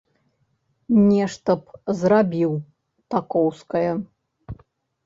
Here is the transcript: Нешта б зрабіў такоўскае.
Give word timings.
Нешта 1.11 1.51
б 1.61 1.99
зрабіў 2.01 2.51
такоўскае. 3.15 3.87